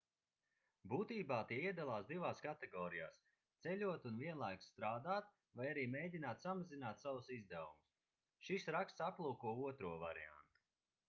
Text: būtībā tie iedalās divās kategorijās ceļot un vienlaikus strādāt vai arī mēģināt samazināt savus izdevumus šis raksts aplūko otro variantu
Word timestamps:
būtībā 0.91 1.35
tie 1.49 1.57
iedalās 1.65 2.07
divās 2.11 2.39
kategorijās 2.45 3.19
ceļot 3.65 4.07
un 4.11 4.17
vienlaikus 4.23 4.71
strādāt 4.73 5.29
vai 5.61 5.69
arī 5.75 5.85
mēģināt 5.97 6.43
samazināt 6.49 7.05
savus 7.05 7.31
izdevumus 7.39 7.87
šis 8.49 8.69
raksts 8.79 9.07
aplūko 9.11 9.55
otro 9.71 9.95
variantu 10.07 10.59